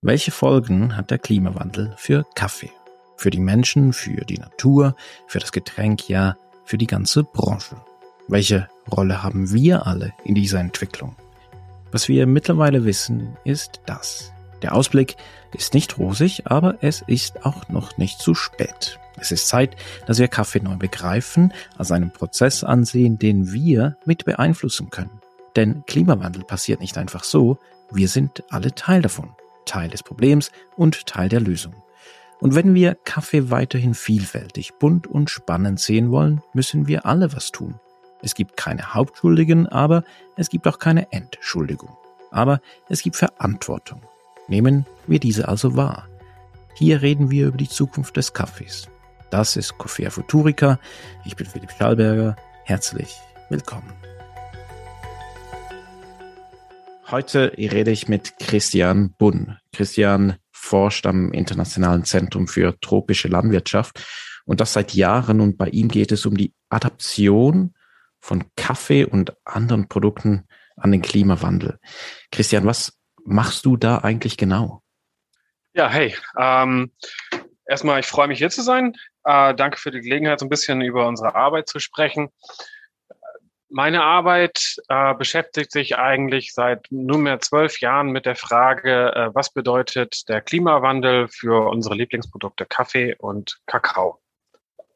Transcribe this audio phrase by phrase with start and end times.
[0.00, 2.70] Welche Folgen hat der Klimawandel für Kaffee?
[3.16, 4.94] Für die Menschen, für die Natur,
[5.26, 7.74] für das Getränk, ja, für die ganze Branche.
[8.28, 11.16] Welche Rolle haben wir alle in dieser Entwicklung?
[11.90, 14.32] Was wir mittlerweile wissen, ist das.
[14.62, 15.16] Der Ausblick
[15.52, 19.00] ist nicht rosig, aber es ist auch noch nicht zu spät.
[19.16, 19.74] Es ist Zeit,
[20.06, 25.20] dass wir Kaffee neu begreifen, als einen Prozess ansehen, den wir mit beeinflussen können.
[25.56, 27.58] Denn Klimawandel passiert nicht einfach so,
[27.90, 29.34] wir sind alle Teil davon,
[29.68, 31.74] Teil des Problems und Teil der Lösung.
[32.40, 37.50] Und wenn wir Kaffee weiterhin vielfältig, bunt und spannend sehen wollen, müssen wir alle was
[37.50, 37.74] tun.
[38.22, 40.04] Es gibt keine Hauptschuldigen, aber
[40.36, 41.96] es gibt auch keine Entschuldigung.
[42.30, 44.02] Aber es gibt Verantwortung.
[44.48, 46.08] Nehmen wir diese also wahr.
[46.74, 48.88] Hier reden wir über die Zukunft des Kaffees.
[49.30, 50.78] Das ist Coffea Futurica.
[51.24, 52.36] Ich bin Philipp Schallberger.
[52.64, 53.14] Herzlich
[53.50, 53.92] willkommen.
[57.10, 59.56] Heute rede ich mit Christian Bunn.
[59.72, 64.04] Christian forscht am Internationalen Zentrum für tropische Landwirtschaft
[64.44, 67.74] und das seit Jahren und bei ihm geht es um die Adaption
[68.20, 71.78] von Kaffee und anderen Produkten an den Klimawandel.
[72.30, 74.82] Christian, was machst du da eigentlich genau?
[75.72, 76.92] Ja, hey, ähm,
[77.64, 78.92] erstmal, ich freue mich hier zu sein.
[79.24, 82.28] Äh, danke für die Gelegenheit, so ein bisschen über unsere Arbeit zu sprechen.
[83.70, 89.52] Meine Arbeit äh, beschäftigt sich eigentlich seit nunmehr zwölf Jahren mit der Frage, äh, was
[89.52, 94.22] bedeutet der Klimawandel für unsere Lieblingsprodukte Kaffee und Kakao.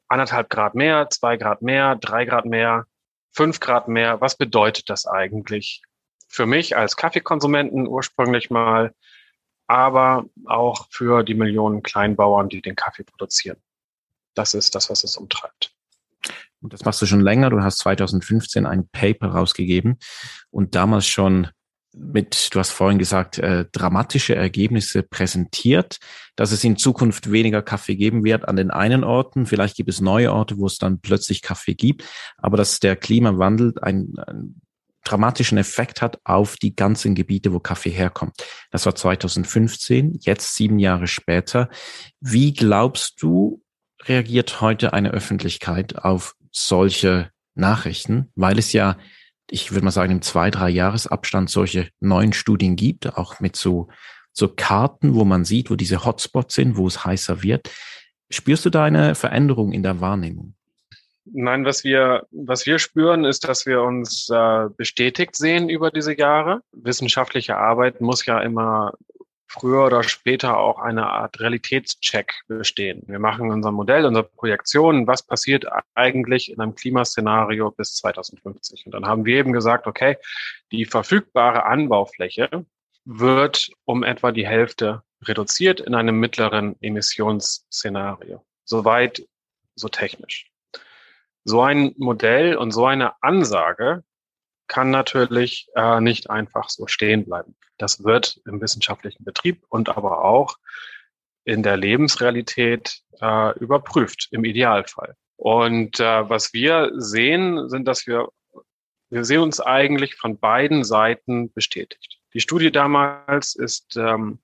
[0.08, 2.86] Anderthalb Grad mehr, zwei Grad mehr, drei Grad mehr,
[3.30, 4.22] fünf Grad mehr.
[4.22, 5.82] Was bedeutet das eigentlich
[6.26, 8.94] für mich als Kaffeekonsumenten ursprünglich mal,
[9.66, 13.62] aber auch für die Millionen Kleinbauern, die den Kaffee produzieren?
[14.32, 15.71] Das ist das, was es umtreibt.
[16.62, 17.50] Und das machst du schon länger.
[17.50, 19.98] Du hast 2015 ein Paper rausgegeben
[20.50, 21.48] und damals schon
[21.94, 25.98] mit, du hast vorhin gesagt, äh, dramatische Ergebnisse präsentiert,
[26.36, 29.44] dass es in Zukunft weniger Kaffee geben wird an den einen Orten.
[29.44, 32.04] Vielleicht gibt es neue Orte, wo es dann plötzlich Kaffee gibt,
[32.38, 34.62] aber dass der Klimawandel einen, einen
[35.04, 38.36] dramatischen Effekt hat auf die ganzen Gebiete, wo Kaffee herkommt.
[38.70, 41.68] Das war 2015, jetzt sieben Jahre später.
[42.20, 43.62] Wie glaubst du,
[44.04, 48.96] reagiert heute eine Öffentlichkeit auf solche Nachrichten, weil es ja,
[49.50, 53.88] ich würde mal sagen, im zwei, drei Jahresabstand solche neuen Studien gibt, auch mit so,
[54.32, 57.70] so Karten, wo man sieht, wo diese Hotspots sind, wo es heißer wird.
[58.30, 60.54] Spürst du da eine Veränderung in der Wahrnehmung?
[61.24, 66.18] Nein, was wir, was wir spüren, ist, dass wir uns äh, bestätigt sehen über diese
[66.18, 66.62] Jahre.
[66.72, 68.94] Wissenschaftliche Arbeit muss ja immer
[69.52, 73.02] früher oder später auch eine Art Realitätscheck bestehen.
[73.06, 78.86] Wir machen unser Modell, unsere Projektion, was passiert eigentlich in einem Klimaszenario bis 2050.
[78.86, 80.16] Und dann haben wir eben gesagt, okay,
[80.70, 82.64] die verfügbare Anbaufläche
[83.04, 88.42] wird um etwa die Hälfte reduziert in einem mittleren Emissionsszenario.
[88.64, 89.22] Soweit,
[89.74, 90.50] so technisch.
[91.44, 94.02] So ein Modell und so eine Ansage
[94.72, 97.54] kann natürlich äh, nicht einfach so stehen bleiben.
[97.76, 100.56] Das wird im wissenschaftlichen Betrieb und aber auch
[101.44, 105.14] in der Lebensrealität äh, überprüft, im Idealfall.
[105.36, 108.30] Und äh, was wir sehen, sind, dass wir,
[109.10, 112.18] wir sehen uns eigentlich von beiden Seiten bestätigt.
[112.32, 114.38] Die Studie damals ist ähm,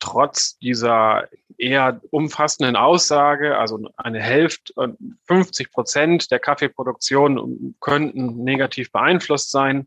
[0.00, 1.28] trotz dieser
[1.58, 4.96] eher umfassenden Aussage, also eine Hälfte,
[5.26, 9.86] 50 Prozent der Kaffeeproduktion könnten negativ beeinflusst sein.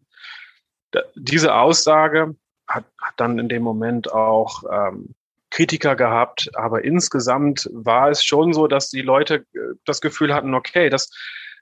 [1.15, 2.35] Diese Aussage
[2.67, 5.15] hat, hat dann in dem Moment auch ähm,
[5.49, 10.53] Kritiker gehabt, aber insgesamt war es schon so, dass die Leute äh, das Gefühl hatten,
[10.53, 11.11] okay, das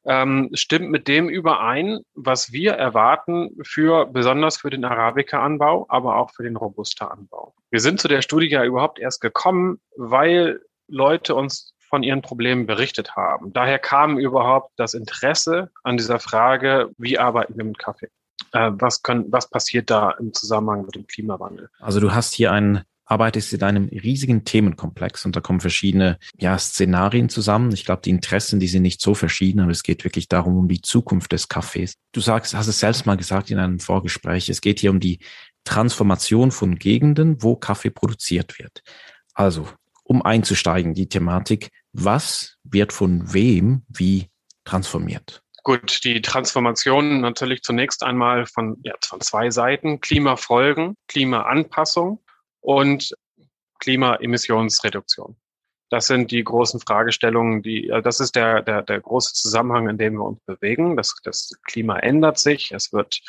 [0.05, 6.31] ähm, stimmt mit dem überein, was wir erwarten für besonders für den Arabica-Anbau, aber auch
[6.31, 7.53] für den Robusta-Anbau.
[7.69, 12.65] Wir sind zu der Studie ja überhaupt erst gekommen, weil Leute uns von ihren Problemen
[12.65, 13.53] berichtet haben.
[13.53, 18.09] Daher kam überhaupt das Interesse an dieser Frage, wie arbeiten wir mit Kaffee?
[18.53, 21.69] Äh, was, können, was passiert da im Zusammenhang mit dem Klimawandel?
[21.79, 26.57] Also du hast hier einen arbeitest in einem riesigen Themenkomplex und da kommen verschiedene ja,
[26.57, 27.73] Szenarien zusammen.
[27.73, 30.69] Ich glaube, die Interessen, die sind nicht so verschieden, aber es geht wirklich darum, um
[30.69, 31.95] die Zukunft des Kaffees.
[32.13, 35.19] Du sagst, hast es selbst mal gesagt in einem Vorgespräch, es geht hier um die
[35.65, 38.81] Transformation von Gegenden, wo Kaffee produziert wird.
[39.33, 39.67] Also,
[40.05, 44.29] um einzusteigen, die Thematik, was wird von wem wie
[44.63, 45.41] transformiert?
[45.63, 49.99] Gut, die Transformation natürlich zunächst einmal von, ja, von zwei Seiten.
[49.99, 52.21] Klimafolgen, Klimaanpassung
[52.61, 53.15] und
[53.79, 55.35] Klimaemissionsreduktion.
[55.89, 60.13] Das sind die großen Fragestellungen, die, das ist der, der, der große Zusammenhang, in dem
[60.13, 60.95] wir uns bewegen.
[60.95, 63.19] Das, das Klima ändert sich, es wird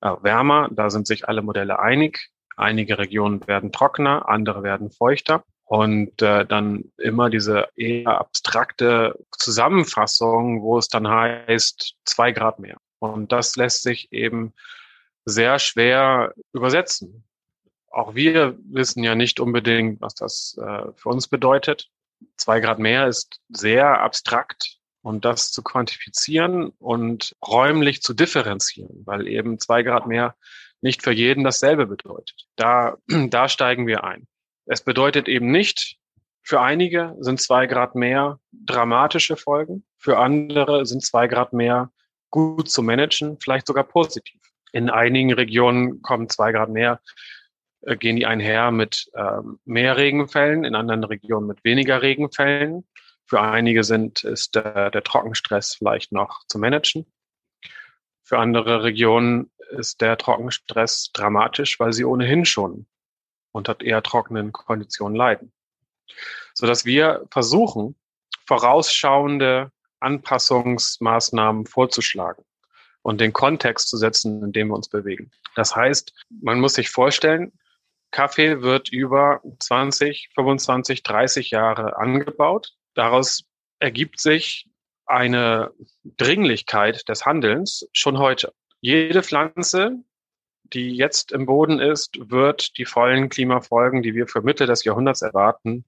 [0.00, 2.30] äh, wärmer, da sind sich alle Modelle einig.
[2.56, 5.44] Einige Regionen werden trockener, andere werden feuchter.
[5.64, 12.78] Und äh, dann immer diese eher abstrakte Zusammenfassung, wo es dann heißt, zwei Grad mehr.
[12.98, 14.54] Und das lässt sich eben
[15.24, 17.27] sehr schwer übersetzen.
[17.90, 21.88] Auch wir wissen ja nicht unbedingt, was das äh, für uns bedeutet.
[22.36, 29.26] Zwei Grad mehr ist sehr abstrakt und das zu quantifizieren und räumlich zu differenzieren, weil
[29.26, 30.36] eben zwei Grad mehr
[30.80, 32.46] nicht für jeden dasselbe bedeutet.
[32.56, 34.26] Da, da steigen wir ein.
[34.66, 35.96] Es bedeutet eben nicht,
[36.42, 41.90] für einige sind zwei Grad mehr dramatische Folgen, für andere sind zwei Grad mehr
[42.30, 44.40] gut zu managen, vielleicht sogar positiv.
[44.72, 47.00] In einigen Regionen kommen zwei Grad mehr,
[47.82, 52.86] äh, gehen die einher mit äh, mehr Regenfällen, in anderen Regionen mit weniger Regenfällen.
[53.26, 57.06] Für einige sind, ist äh, der Trockenstress vielleicht noch zu managen.
[58.22, 62.86] Für andere Regionen ist der Trockenstress dramatisch, weil sie ohnehin schon
[63.52, 65.52] unter eher trockenen Konditionen leiden.
[66.54, 67.96] Sodass wir versuchen,
[68.46, 69.70] vorausschauende
[70.00, 72.44] Anpassungsmaßnahmen vorzuschlagen
[73.02, 75.30] und den Kontext zu setzen, in dem wir uns bewegen.
[75.54, 77.52] Das heißt, man muss sich vorstellen,
[78.10, 82.74] Kaffee wird über 20, 25, 30 Jahre angebaut.
[82.94, 83.44] Daraus
[83.78, 84.68] ergibt sich
[85.06, 85.72] eine
[86.04, 88.52] Dringlichkeit des Handelns schon heute.
[88.80, 90.04] Jede Pflanze
[90.72, 95.22] die jetzt im Boden ist, wird die vollen Klimafolgen, die wir für Mitte des Jahrhunderts
[95.22, 95.84] erwarten,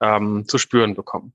[0.00, 1.34] ähm, zu spüren bekommen.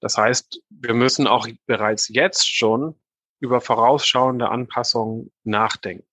[0.00, 2.94] Das heißt, wir müssen auch bereits jetzt schon
[3.40, 6.06] über vorausschauende Anpassungen nachdenken.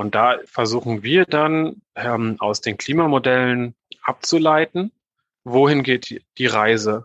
[0.00, 4.92] Und da versuchen wir dann ähm, aus den Klimamodellen abzuleiten,
[5.44, 7.04] wohin geht die Reise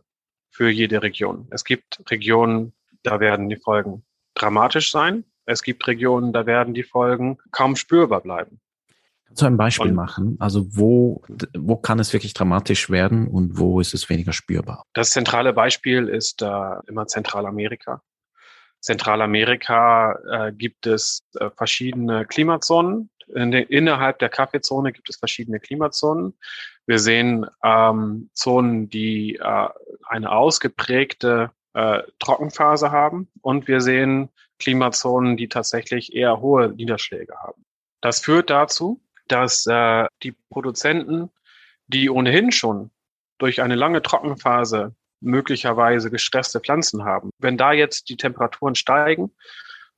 [0.49, 1.45] für jede Region.
[1.51, 2.71] Es gibt Regionen,
[3.03, 5.25] da werden die Folgen dramatisch sein.
[5.45, 8.61] Es gibt Regionen, da werden die Folgen kaum spürbar bleiben.
[9.25, 10.37] Kannst du ein Beispiel und, machen?
[10.39, 11.21] Also wo,
[11.53, 14.85] wo kann es wirklich dramatisch werden und wo ist es weniger spürbar?
[14.93, 18.01] Das zentrale Beispiel ist äh, immer Zentralamerika.
[18.85, 23.09] Zentralamerika äh, gibt es äh, verschiedene Klimazonen.
[23.33, 26.37] In der, innerhalb der Kaffeezone gibt es verschiedene Klimazonen.
[26.85, 29.69] Wir sehen ähm, Zonen, die äh,
[30.07, 34.29] eine ausgeprägte äh, Trockenphase haben und wir sehen
[34.59, 37.65] Klimazonen, die tatsächlich eher hohe Niederschläge haben.
[38.01, 41.31] Das führt dazu, dass äh, die Produzenten,
[41.87, 42.91] die ohnehin schon
[43.39, 49.31] durch eine lange Trockenphase möglicherweise gestresste Pflanzen haben, wenn da jetzt die Temperaturen steigen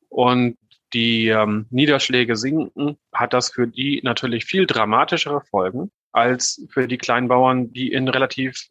[0.10, 0.58] und
[0.94, 6.98] die ähm, Niederschläge sinken, hat das für die natürlich viel dramatischere Folgen als für die
[6.98, 8.68] Kleinbauern, die in relativ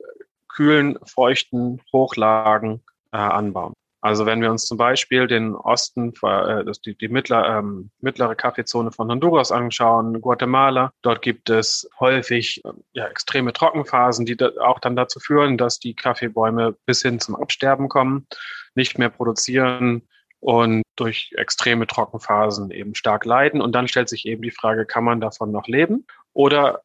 [0.48, 2.82] kühlen, feuchten Hochlagen
[3.12, 3.75] äh, anbauen.
[4.06, 8.92] Also wenn wir uns zum Beispiel den Osten, äh, die, die mittler, ähm, mittlere Kaffeezone
[8.92, 14.78] von Honduras anschauen, Guatemala, dort gibt es häufig äh, ja, extreme Trockenphasen, die da auch
[14.78, 18.28] dann dazu führen, dass die Kaffeebäume bis hin zum Absterben kommen,
[18.76, 20.02] nicht mehr produzieren
[20.38, 23.60] und durch extreme Trockenphasen eben stark leiden.
[23.60, 26.06] Und dann stellt sich eben die Frage, kann man davon noch leben?
[26.32, 26.82] Oder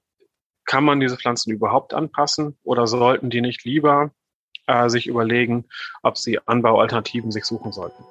[0.66, 2.58] kann man diese Pflanzen überhaupt anpassen?
[2.64, 4.10] Oder sollten die nicht lieber
[4.68, 5.66] äh, sich überlegen,
[6.04, 8.04] ob sie Anbaualternativen sich suchen sollten.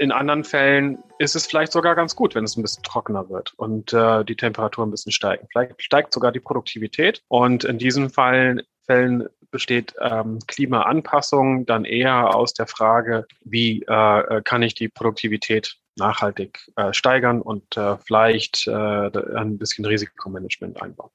[0.00, 3.52] In anderen Fällen ist es vielleicht sogar ganz gut, wenn es ein bisschen trockener wird
[3.58, 5.46] und äh, die Temperatur ein bisschen steigen.
[5.52, 7.22] Vielleicht steigt sogar die Produktivität.
[7.28, 14.40] Und in diesen Fällen, Fällen besteht ähm, Klimaanpassung dann eher aus der Frage, wie äh,
[14.42, 21.10] kann ich die Produktivität nachhaltig äh, steigern und äh, vielleicht äh, ein bisschen Risikomanagement einbauen.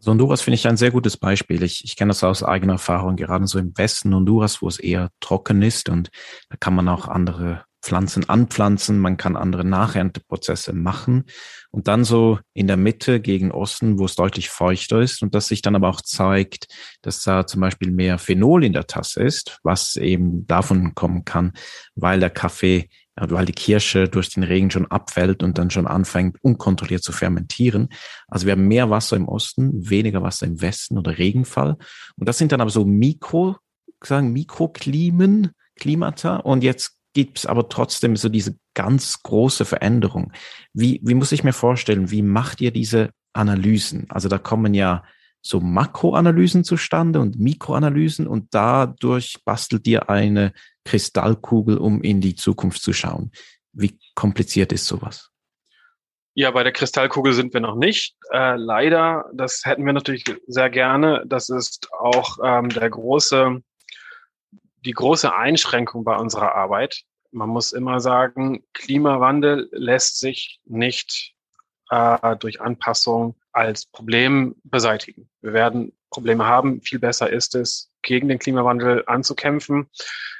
[0.00, 1.62] So Honduras finde ich ein sehr gutes Beispiel.
[1.62, 5.10] Ich, ich kenne das aus eigener Erfahrung, gerade so im Westen Honduras, wo es eher
[5.20, 6.10] trocken ist und
[6.48, 11.24] da kann man auch andere Pflanzen anpflanzen, man kann andere Nachernteprozesse machen
[11.70, 15.48] und dann so in der Mitte gegen Osten, wo es deutlich feuchter ist und das
[15.48, 16.66] sich dann aber auch zeigt,
[17.02, 21.52] dass da zum Beispiel mehr Phenol in der Tasse ist, was eben davon kommen kann,
[21.94, 22.88] weil der Kaffee
[23.20, 27.88] weil die Kirsche durch den Regen schon abfällt und dann schon anfängt, unkontrolliert zu fermentieren.
[28.28, 31.76] Also wir haben mehr Wasser im Osten, weniger Wasser im Westen oder Regenfall.
[32.16, 33.56] Und das sind dann aber so Mikro,
[34.02, 36.36] sagen Mikroklimen, Klimata.
[36.36, 40.32] Und jetzt gibt es aber trotzdem so diese ganz große Veränderung.
[40.72, 44.06] Wie, wie muss ich mir vorstellen, wie macht ihr diese Analysen?
[44.08, 45.02] Also da kommen ja
[45.40, 50.52] so Makroanalysen zustande und Mikroanalysen und dadurch bastelt ihr eine
[50.88, 53.30] Kristallkugel, um in die Zukunft zu schauen.
[53.72, 55.30] Wie kompliziert ist sowas?
[56.32, 58.16] Ja, bei der Kristallkugel sind wir noch nicht.
[58.32, 61.24] Äh, leider, das hätten wir natürlich sehr gerne.
[61.26, 63.60] Das ist auch ähm, der große,
[64.86, 67.02] die große Einschränkung bei unserer Arbeit.
[67.32, 71.34] man muss immer sagen, Klimawandel lässt sich nicht
[71.90, 75.28] äh, durch Anpassung als Problem beseitigen.
[75.40, 76.80] Wir werden Probleme haben.
[76.80, 79.88] Viel besser ist es, gegen den Klimawandel anzukämpfen,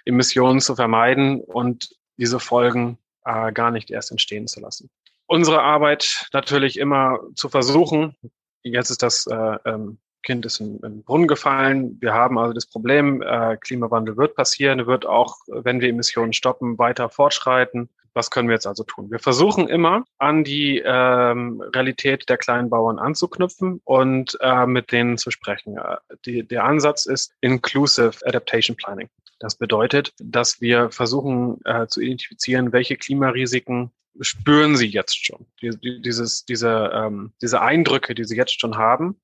[0.04, 4.88] Emissionen zu vermeiden und diese Folgen äh, gar nicht erst entstehen zu lassen.
[5.26, 8.14] Unsere Arbeit natürlich immer zu versuchen,
[8.62, 11.98] jetzt ist das äh, ähm, Kind ist in, in den Brunnen gefallen.
[12.00, 16.78] Wir haben also das Problem, äh, Klimawandel wird passieren, wird auch, wenn wir Emissionen stoppen,
[16.78, 17.88] weiter fortschreiten.
[18.14, 19.10] Was können wir jetzt also tun?
[19.10, 25.18] Wir versuchen immer an die ähm, Realität der kleinen Bauern anzuknüpfen und äh, mit denen
[25.18, 25.76] zu sprechen.
[25.76, 29.08] Äh, die, der Ansatz ist Inclusive Adaptation Planning.
[29.38, 35.46] Das bedeutet, dass wir versuchen äh, zu identifizieren, welche Klimarisiken spüren sie jetzt schon.
[35.62, 39.20] Die, die, dieses, diese, ähm, diese Eindrücke, die sie jetzt schon haben,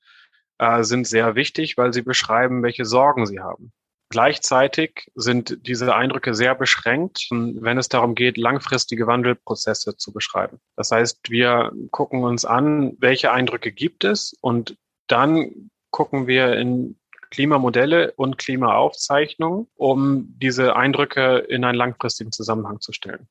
[0.58, 3.72] äh, sind sehr wichtig, weil sie beschreiben, welche Sorgen sie haben.
[4.14, 10.60] Gleichzeitig sind diese Eindrücke sehr beschränkt, wenn es darum geht, langfristige Wandelprozesse zu beschreiben.
[10.76, 14.76] Das heißt, wir gucken uns an, welche Eindrücke gibt es und
[15.08, 16.96] dann gucken wir in
[17.30, 23.26] Klimamodelle und Klimaaufzeichnungen, um diese Eindrücke in einen langfristigen Zusammenhang zu stellen.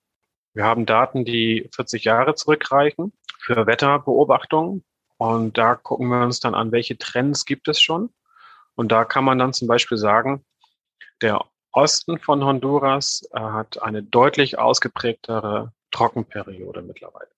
[0.53, 4.83] Wir haben Daten, die 40 Jahre zurückreichen für Wetterbeobachtungen.
[5.15, 8.09] Und da gucken wir uns dann an, welche Trends gibt es schon.
[8.75, 10.43] Und da kann man dann zum Beispiel sagen,
[11.21, 17.29] der Osten von Honduras äh, hat eine deutlich ausgeprägtere Trockenperiode mittlerweile.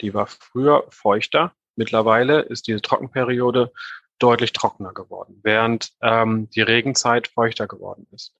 [0.00, 1.52] Die war früher feuchter.
[1.76, 3.72] Mittlerweile ist diese Trockenperiode
[4.18, 8.34] deutlich trockener geworden, während ähm, die Regenzeit feuchter geworden ist.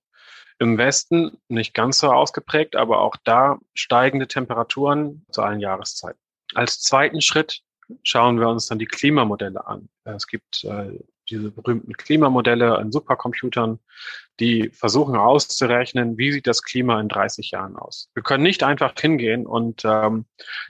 [0.57, 6.19] Im Westen nicht ganz so ausgeprägt, aber auch da steigende Temperaturen zu allen Jahreszeiten.
[6.53, 7.61] Als zweiten Schritt
[8.03, 9.89] schauen wir uns dann die Klimamodelle an.
[10.05, 10.97] Es gibt äh,
[11.29, 13.79] diese berühmten Klimamodelle an Supercomputern,
[14.39, 18.09] die versuchen auszurechnen, wie sieht das Klima in 30 Jahren aus.
[18.13, 20.25] Wir können nicht einfach hingehen und ähm,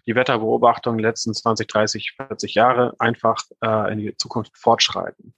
[0.06, 5.34] die Wetterbeobachtung letzten 20, 30, 40 Jahre einfach äh, in die Zukunft fortschreiten.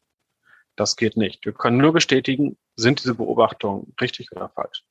[0.76, 1.46] Das geht nicht.
[1.46, 4.84] Wir können nur bestätigen, sind diese Beobachtungen richtig oder falsch.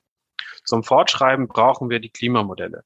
[0.65, 2.83] Zum Fortschreiben brauchen wir die Klimamodelle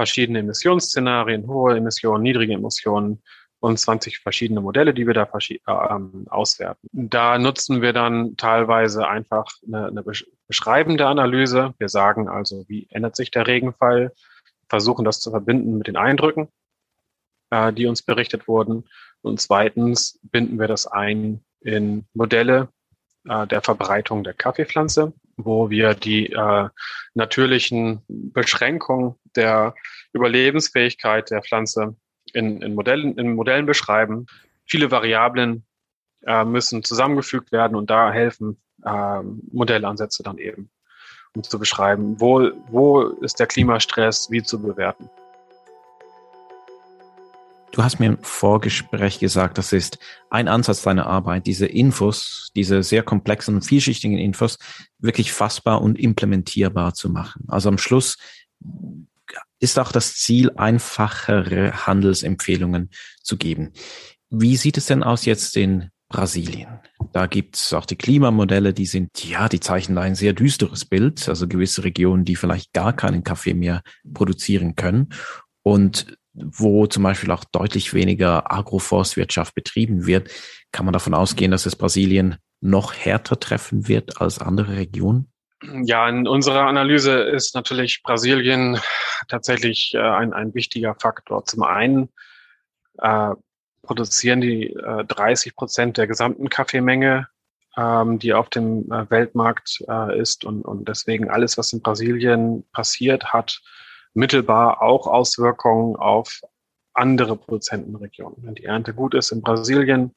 [0.00, 3.22] verschiedene Emissionsszenarien, hohe Emissionen, niedrige Emissionen
[3.60, 5.28] und 20 verschiedene Modelle, die wir da
[5.68, 6.88] ähm, auswerten.
[6.92, 10.04] Da nutzen wir dann teilweise einfach eine, eine
[10.48, 11.74] beschreibende Analyse.
[11.78, 14.12] Wir sagen also, wie ändert sich der Regenfall,
[14.68, 16.48] versuchen das zu verbinden mit den Eindrücken,
[17.50, 18.88] äh, die uns berichtet wurden.
[19.22, 22.68] Und zweitens binden wir das ein in Modelle
[23.28, 25.12] äh, der Verbreitung der Kaffeepflanze
[25.44, 26.68] wo wir die äh,
[27.14, 29.74] natürlichen Beschränkungen der
[30.12, 31.96] Überlebensfähigkeit der Pflanze
[32.34, 34.26] in, in, Modellen, in Modellen beschreiben.
[34.64, 35.64] Viele Variablen
[36.26, 39.22] äh, müssen zusammengefügt werden und da helfen äh,
[39.52, 40.70] Modellansätze dann eben,
[41.34, 45.08] um zu beschreiben, wo, wo ist der Klimastress wie zu bewerten.
[47.72, 52.82] Du hast mir im Vorgespräch gesagt, das ist ein Ansatz deiner Arbeit, diese Infos, diese
[52.82, 54.58] sehr komplexen und vielschichtigen Infos
[54.98, 57.44] wirklich fassbar und implementierbar zu machen.
[57.46, 58.18] Also am Schluss
[59.60, 62.90] ist auch das Ziel, einfachere Handelsempfehlungen
[63.22, 63.72] zu geben.
[64.30, 66.80] Wie sieht es denn aus jetzt in Brasilien?
[67.12, 71.28] Da gibt es auch die Klimamodelle, die sind, ja, die zeichnen ein sehr düsteres Bild,
[71.28, 75.08] also gewisse Regionen, die vielleicht gar keinen Kaffee mehr produzieren können.
[75.62, 80.30] Und wo zum Beispiel auch deutlich weniger Agroforstwirtschaft betrieben wird,
[80.72, 85.29] kann man davon ausgehen, dass es Brasilien noch härter treffen wird als andere Regionen?
[85.62, 88.80] Ja, in unserer Analyse ist natürlich Brasilien
[89.28, 91.44] tatsächlich äh, ein, ein wichtiger Faktor.
[91.44, 92.08] Zum einen
[92.98, 93.34] äh,
[93.82, 97.28] produzieren die äh, 30 Prozent der gesamten Kaffeemenge,
[97.76, 102.64] ähm, die auf dem äh, Weltmarkt äh, ist und, und deswegen alles, was in Brasilien
[102.72, 103.60] passiert, hat
[104.14, 106.40] mittelbar auch Auswirkungen auf
[106.94, 108.38] andere Produzentenregionen.
[108.42, 110.14] Wenn die Ernte gut ist in Brasilien,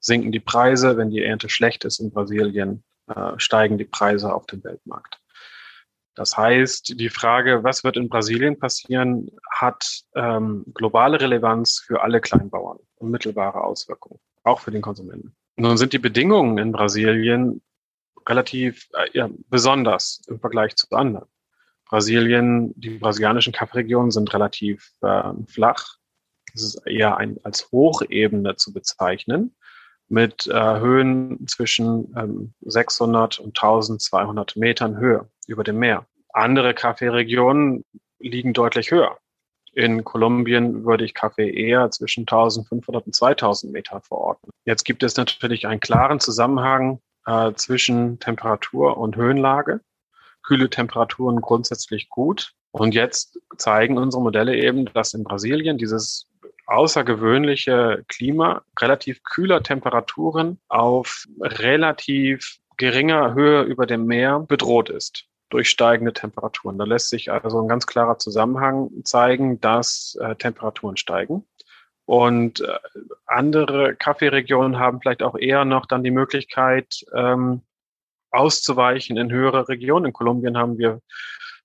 [0.00, 0.96] sinken die Preise.
[0.96, 5.20] Wenn die Ernte schlecht ist in Brasilien, äh, steigen die Preise auf dem Weltmarkt.
[6.16, 12.22] Das heißt, die Frage, was wird in Brasilien passieren, hat ähm, globale Relevanz für alle
[12.22, 15.36] Kleinbauern und mittelbare Auswirkungen, auch für den Konsumenten.
[15.56, 17.62] Nun sind die Bedingungen in Brasilien
[18.26, 21.28] relativ äh, ja, besonders im Vergleich zu anderen.
[21.84, 25.96] Brasilien, die brasilianischen Kaffeeregionen sind relativ äh, flach.
[26.54, 29.54] Es ist eher ein, als Hochebene zu bezeichnen,
[30.08, 36.06] mit äh, Höhen zwischen ähm, 600 und 1200 Metern Höhe über dem Meer.
[36.32, 37.84] Andere Kaffeeregionen
[38.18, 39.18] liegen deutlich höher.
[39.72, 44.50] In Kolumbien würde ich Kaffee eher zwischen 1500 und 2000 Meter verorten.
[44.64, 49.80] Jetzt gibt es natürlich einen klaren Zusammenhang äh, zwischen Temperatur und Höhenlage.
[50.42, 52.52] kühle Temperaturen grundsätzlich gut.
[52.70, 56.28] Und jetzt zeigen unsere Modelle eben, dass in Brasilien dieses
[56.66, 65.70] außergewöhnliche Klima relativ kühler Temperaturen auf relativ geringer Höhe über dem Meer bedroht ist durch
[65.70, 66.78] steigende Temperaturen.
[66.78, 71.46] Da lässt sich also ein ganz klarer Zusammenhang zeigen, dass äh, Temperaturen steigen.
[72.04, 72.78] Und äh,
[73.26, 77.62] andere Kaffeeregionen haben vielleicht auch eher noch dann die Möglichkeit, ähm,
[78.30, 80.06] auszuweichen in höhere Regionen.
[80.06, 81.00] In Kolumbien haben wir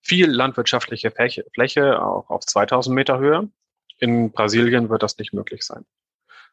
[0.01, 3.49] viel landwirtschaftliche Fläche, Fläche auch auf 2000 Meter Höhe.
[4.01, 5.85] In Brasilien wird das nicht möglich sein,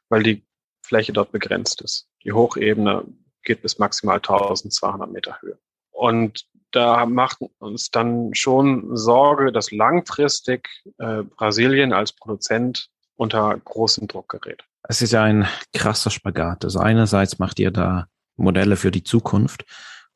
[0.09, 0.47] weil die
[0.83, 2.09] Fläche dort begrenzt ist.
[2.23, 3.05] Die Hochebene
[3.43, 5.59] geht bis maximal 1200 Meter Höhe.
[5.91, 14.07] Und da macht uns dann schon Sorge, dass langfristig äh, Brasilien als Produzent unter großen
[14.07, 14.63] Druck gerät.
[14.83, 16.65] Es ist ja ein krasser Spagat.
[16.65, 19.65] Also einerseits macht ihr da Modelle für die Zukunft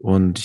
[0.03, 0.43] und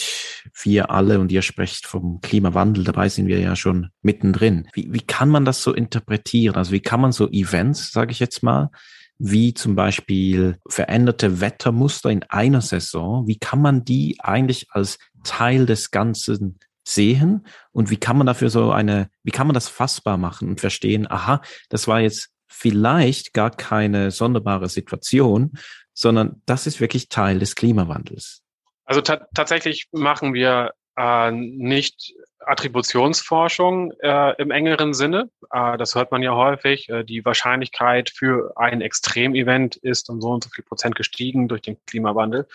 [0.62, 4.68] wir alle, und ihr sprecht vom Klimawandel, dabei sind wir ja schon mittendrin.
[4.74, 6.56] Wie, wie kann man das so interpretieren?
[6.56, 8.70] Also wie kann man so Events, sage ich jetzt mal,
[9.18, 15.66] wie zum Beispiel veränderte Wettermuster in einer Saison, wie kann man die eigentlich als Teil
[15.66, 20.18] des Ganzen sehen und wie kann man dafür so eine, wie kann man das fassbar
[20.18, 25.54] machen und verstehen, aha, das war jetzt vielleicht gar keine sonderbare Situation,
[25.96, 28.44] sondern das ist wirklich Teil des Klimawandels.
[28.88, 35.30] Also tatsächlich machen wir äh, nicht Attributionsforschung äh, im engeren Sinne.
[35.52, 36.88] Äh, das hört man ja häufig.
[36.88, 41.62] Äh, die Wahrscheinlichkeit für ein Extremevent ist um so und so viel Prozent gestiegen durch
[41.62, 42.48] den Klimawandel.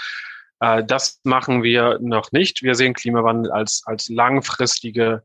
[0.60, 2.62] Äh, das machen wir noch nicht.
[2.62, 5.24] Wir sehen Klimawandel als, als langfristige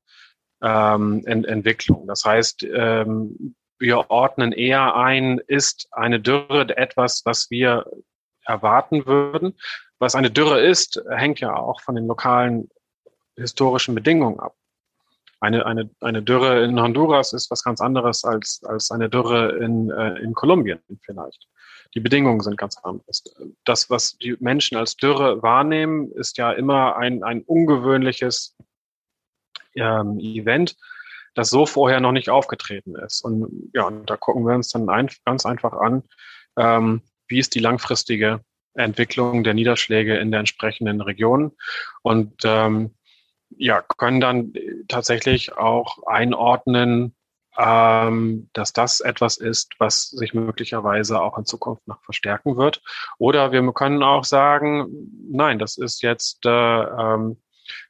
[0.61, 2.05] ähm, Ent Entwicklung.
[2.05, 7.85] Das heißt, ähm, wir ordnen eher ein, ist eine Dürre etwas, was wir
[8.43, 9.57] erwarten würden.
[9.99, 12.69] Was eine Dürre ist, hängt ja auch von den lokalen
[13.35, 14.55] historischen Bedingungen ab.
[15.39, 19.91] Eine, eine, eine Dürre in Honduras ist was ganz anderes als, als eine Dürre in,
[19.91, 21.47] äh, in Kolumbien vielleicht.
[21.93, 23.23] Die Bedingungen sind ganz anders.
[23.63, 28.57] Das, was die Menschen als Dürre wahrnehmen, ist ja immer ein, ein ungewöhnliches
[29.75, 30.75] ähm, Event,
[31.35, 33.21] das so vorher noch nicht aufgetreten ist.
[33.23, 36.03] Und ja, und da gucken wir uns dann ein, ganz einfach an,
[36.57, 38.41] ähm, wie ist die langfristige
[38.77, 41.51] Entwicklung der Niederschläge in der entsprechenden Region
[42.03, 42.95] und ähm,
[43.57, 44.53] ja, können dann
[44.87, 47.15] tatsächlich auch einordnen,
[47.57, 52.81] ähm, dass das etwas ist, was sich möglicherweise auch in Zukunft noch verstärken wird.
[53.17, 54.87] Oder wir können auch sagen,
[55.31, 57.41] nein, das ist jetzt äh, ähm,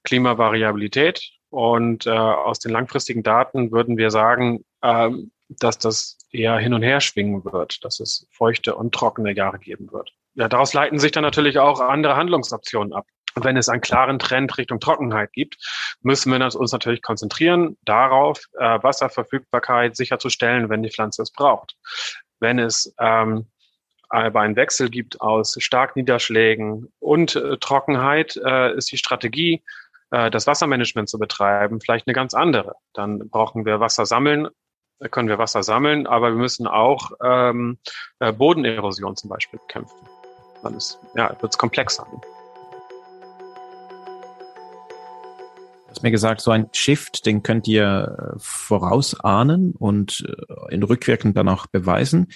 [0.04, 6.73] Klimavariabilität und äh, aus den langfristigen Daten würden wir sagen, ähm, dass das eher hin
[6.73, 10.13] und her schwingen wird, dass es feuchte und trockene Jahre geben wird.
[10.38, 13.08] Ja, daraus leiten sich dann natürlich auch andere Handlungsoptionen ab.
[13.36, 15.58] Und wenn es einen klaren Trend Richtung Trockenheit gibt,
[16.02, 21.76] müssen wir uns natürlich konzentrieren darauf, äh, Wasserverfügbarkeit sicherzustellen, wenn die Pflanze es braucht.
[22.39, 23.47] Wenn es ähm,
[24.10, 29.63] aber einen Wechsel gibt aus Starkniederschlägen und äh, Trockenheit, äh, ist die Strategie,
[30.12, 32.76] äh, das Wassermanagement zu betreiben, vielleicht eine ganz andere.
[32.93, 34.47] Dann brauchen wir Wasser sammeln,
[35.12, 37.80] können wir Wasser sammeln, aber wir müssen auch ähm,
[38.19, 39.97] äh, Bodenerosion zum Beispiel bekämpfen.
[40.68, 42.06] Dann ist, ja, wird es komplexer.
[42.12, 42.20] Du
[45.88, 51.38] hast mir gesagt, so ein Shift, den könnt ihr äh, vorausahnen und äh, in rückwirkend
[51.38, 52.28] dann auch beweisen.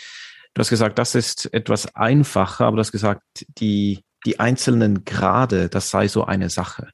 [0.53, 3.21] Du hast gesagt, das ist etwas einfacher, aber du hast gesagt,
[3.57, 6.87] die, die einzelnen Grade, das sei so eine Sache.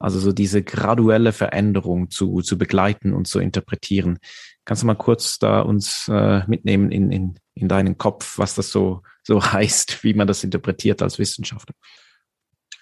[0.00, 4.18] Also so diese graduelle Veränderung zu, zu begleiten und zu interpretieren.
[4.64, 8.72] Kannst du mal kurz da uns äh, mitnehmen in, in, in deinen Kopf, was das
[8.72, 11.74] so, so heißt, wie man das interpretiert als Wissenschaftler?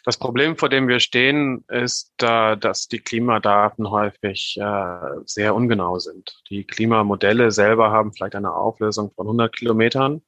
[0.05, 5.99] Das Problem, vor dem wir stehen, ist, äh, dass die Klimadaten häufig äh, sehr ungenau
[5.99, 6.41] sind.
[6.49, 10.23] Die Klimamodelle selber haben vielleicht eine Auflösung von 100 Kilometern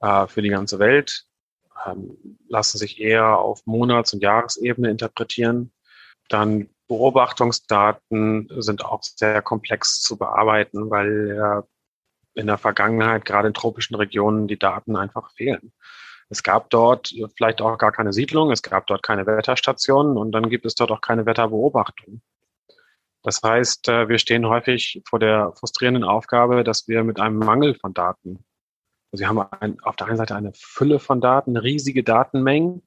[0.00, 1.26] äh, für die ganze Welt,
[1.86, 5.72] ähm, lassen sich eher auf Monats- und Jahresebene interpretieren.
[6.28, 11.64] Dann Beobachtungsdaten sind auch sehr komplex zu bearbeiten, weil ja
[12.34, 15.72] in der Vergangenheit gerade in tropischen Regionen die Daten einfach fehlen.
[16.28, 20.48] Es gab dort vielleicht auch gar keine Siedlung, es gab dort keine Wetterstationen und dann
[20.48, 22.22] gibt es dort auch keine Wetterbeobachtung.
[23.22, 27.74] Das heißt, äh, wir stehen häufig vor der frustrierenden Aufgabe, dass wir mit einem Mangel
[27.74, 28.44] von Daten,
[29.12, 32.82] also wir haben ein, auf der einen Seite eine Fülle von Daten, riesige Datenmengen,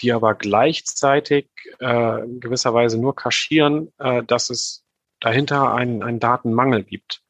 [0.00, 4.84] die aber gleichzeitig äh, gewisserweise nur kaschieren, äh, dass es
[5.20, 7.22] dahinter einen, einen Datenmangel gibt.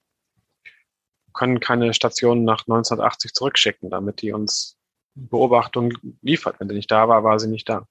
[1.36, 4.78] Können keine Stationen nach 1980 zurückschicken, damit die uns
[5.14, 6.58] Beobachtung liefert.
[6.58, 7.86] Wenn sie nicht da war, war sie nicht da.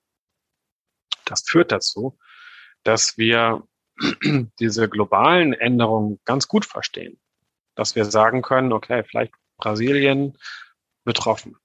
[1.25, 2.17] Das führt dazu,
[2.83, 3.63] dass wir
[4.59, 7.19] diese globalen Änderungen ganz gut verstehen.
[7.75, 10.37] Dass wir sagen können, okay, vielleicht Brasilien
[11.03, 11.55] betroffen,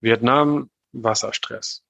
[0.00, 1.84] Vietnam Wasserstress.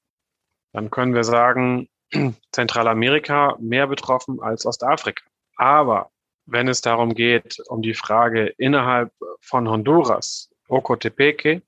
[0.72, 1.88] Dann können wir sagen,
[2.52, 5.24] Zentralamerika mehr betroffen als Ostafrika.
[5.56, 6.12] Aber
[6.50, 11.62] wenn es darum geht, um die Frage innerhalb von Honduras, Ocotepeque,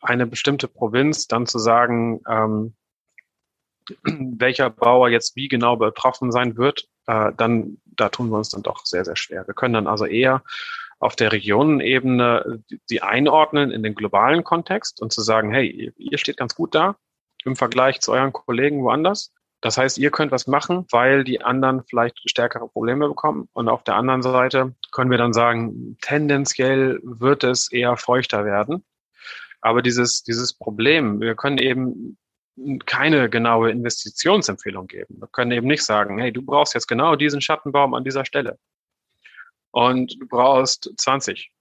[0.00, 2.74] eine bestimmte Provinz, dann zu sagen, ähm,
[4.02, 8.62] welcher Bauer jetzt wie genau betroffen sein wird, äh, dann da tun wir uns dann
[8.62, 9.46] doch sehr, sehr schwer.
[9.46, 10.42] Wir können dann also eher
[10.98, 16.36] auf der Regionenebene die einordnen in den globalen Kontext und zu sagen, hey, ihr steht
[16.36, 16.96] ganz gut da
[17.44, 19.32] im Vergleich zu euren Kollegen woanders.
[19.64, 23.48] Das heißt, ihr könnt was machen, weil die anderen vielleicht stärkere Probleme bekommen.
[23.54, 28.84] Und auf der anderen Seite können wir dann sagen, tendenziell wird es eher feuchter werden.
[29.62, 32.18] Aber dieses, dieses Problem, wir können eben
[32.84, 35.16] keine genaue Investitionsempfehlung geben.
[35.18, 38.58] Wir können eben nicht sagen, hey, du brauchst jetzt genau diesen Schattenbaum an dieser Stelle.
[39.70, 41.53] Und du brauchst 20.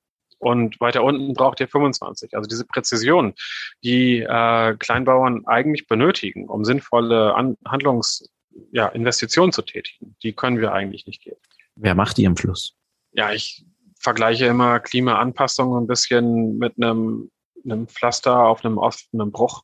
[0.43, 2.35] Und weiter unten braucht ihr 25.
[2.35, 3.33] Also diese Präzision,
[3.83, 8.29] die äh, Kleinbauern eigentlich benötigen, um sinnvolle An Handlungs-,
[8.71, 11.37] ja, Investitionen zu tätigen, die können wir eigentlich nicht geben.
[11.75, 12.75] Wer macht die im Fluss?
[13.13, 13.65] Ja, ich
[13.99, 17.31] vergleiche immer Klimaanpassung ein bisschen mit einem,
[17.63, 19.63] einem Pflaster auf einem offenen Bruch.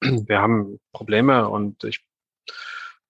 [0.00, 2.04] Wir haben Probleme und ich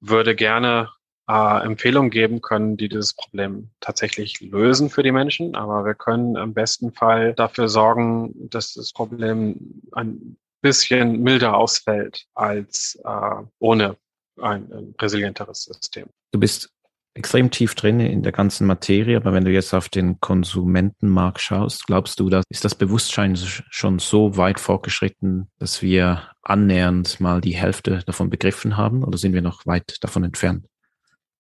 [0.01, 0.91] würde gerne
[1.29, 5.55] äh, Empfehlungen geben können, die dieses Problem tatsächlich lösen für die Menschen.
[5.55, 12.27] Aber wir können im besten Fall dafür sorgen, dass das Problem ein bisschen milder ausfällt
[12.35, 13.97] als äh, ohne
[14.41, 16.09] ein, ein resilienteres System.
[16.33, 16.71] Du bist
[17.15, 21.87] extrem tief drin in der ganzen Materie, aber wenn du jetzt auf den Konsumentenmarkt schaust,
[21.87, 27.55] glaubst du, dass ist das Bewusstsein schon so weit fortgeschritten, dass wir annähernd mal die
[27.55, 30.67] Hälfte davon begriffen haben oder sind wir noch weit davon entfernt?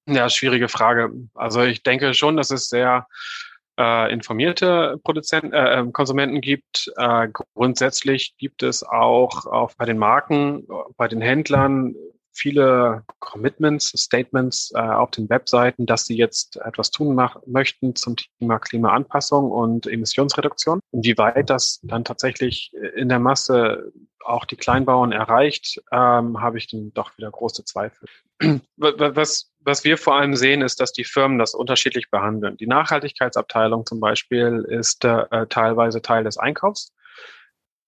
[0.06, 1.10] Ja, schwierige Frage.
[1.34, 3.06] Also ich denke schon, dass es sehr
[3.78, 6.92] äh, informierte Produzenten, äh, ähm, Konsumenten gibt.
[6.96, 11.94] Äh, grundsätzlich gibt es auch, auch bei den Marken, bei den Händlern
[12.34, 18.58] viele Commitments, Statements äh, auf den Webseiten, dass sie jetzt etwas tun möchten zum Thema
[18.58, 20.80] Klimaanpassung und Emissionsreduktion.
[20.92, 23.92] Inwieweit das dann tatsächlich in der Masse
[24.24, 28.08] auch die Kleinbauern erreicht, ähm, habe ich dann doch wieder große Zweifel.
[28.76, 32.56] Was, was wir vor allem sehen, ist, dass die Firmen das unterschiedlich behandeln.
[32.56, 36.92] Die Nachhaltigkeitsabteilung zum Beispiel ist äh, teilweise Teil des Einkaufs.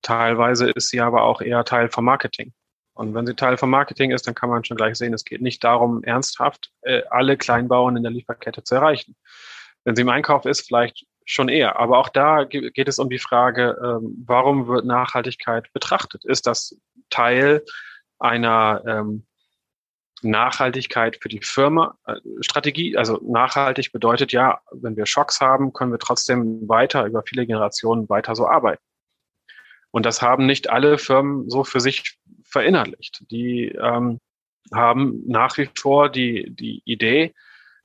[0.03, 2.55] Teilweise ist sie aber auch eher Teil vom Marketing.
[2.97, 5.43] Und wenn sie Teil vom Marketing ist, dann kann man schon gleich sehen, es geht
[5.43, 9.15] nicht darum, ernsthaft äh, alle Kleinbauern in der Lieferkette zu erreichen.
[9.85, 11.79] Wenn sie im Einkauf ist, vielleicht schon eher.
[11.79, 16.25] Aber auch da geht es um die Frage, ähm, warum wird Nachhaltigkeit betrachtet?
[16.25, 16.75] Ist das
[17.11, 17.63] Teil
[18.19, 19.27] einer ähm,
[20.23, 22.97] Nachhaltigkeit für die Firma äh, Strategie?
[22.97, 28.09] Also nachhaltig bedeutet ja, wenn wir Schocks haben, können wir trotzdem weiter über viele Generationen
[28.09, 28.83] weiter so arbeiten.
[29.97, 33.25] Und das haben nicht alle Firmen so für sich verinnerlicht.
[33.31, 34.21] Die ähm,
[34.71, 37.33] haben nach wie vor die, die Idee,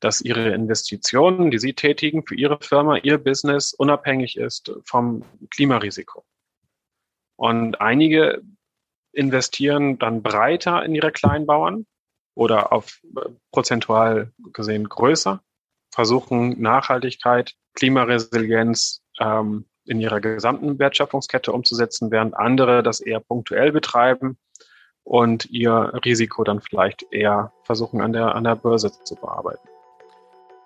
[0.01, 6.25] dass ihre Investitionen, die sie tätigen für ihre Firma, ihr Business unabhängig ist vom Klimarisiko.
[7.37, 8.41] Und einige
[9.13, 11.85] investieren dann breiter in ihre Kleinbauern
[12.35, 12.99] oder auf
[13.53, 15.41] prozentual gesehen größer,
[15.93, 24.37] versuchen Nachhaltigkeit, Klimaresilienz ähm, in ihrer gesamten Wertschöpfungskette umzusetzen, während andere das eher punktuell betreiben
[25.03, 29.67] und ihr Risiko dann vielleicht eher versuchen an der, an der Börse zu bearbeiten.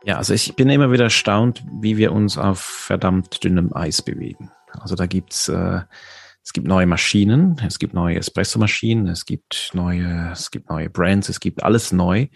[0.04, 4.52] Ja, also ich bin immer wieder erstaunt, wie wir uns auf verdammt dünnem Eis bewegen.
[4.80, 5.82] Also da gibt's äh,
[6.46, 11.28] es gibt neue Maschinen, es gibt neue Espresso-Maschinen, es gibt neue, es gibt neue Brands,
[11.28, 12.28] es gibt alles neu.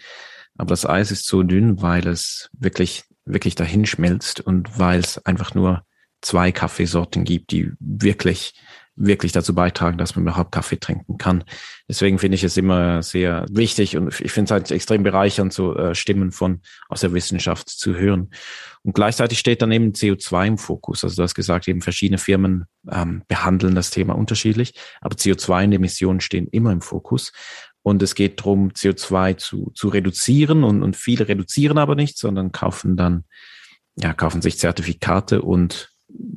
[0.58, 5.24] Aber das Eis ist so dünn, weil es wirklich, wirklich dahin schmilzt und weil es
[5.24, 5.84] einfach nur
[6.20, 8.54] zwei Kaffeesorten gibt, die wirklich
[9.00, 11.44] wirklich dazu beitragen, dass man überhaupt Kaffee trinken kann.
[11.88, 15.74] Deswegen finde ich es immer sehr wichtig und ich finde es halt extrem bereichernd, so
[15.74, 18.30] äh, Stimmen von aus der Wissenschaft zu hören.
[18.82, 21.02] Und gleichzeitig steht dann eben CO2 im Fokus.
[21.02, 25.72] Also du hast gesagt, eben verschiedene Firmen ähm, behandeln das Thema unterschiedlich, aber CO2 und
[25.72, 27.32] Emissionen stehen immer im Fokus.
[27.82, 32.52] Und es geht darum, CO2 zu, zu reduzieren und, und viele reduzieren aber nicht, sondern
[32.52, 33.24] kaufen dann,
[33.96, 35.90] ja, kaufen sich Zertifikate und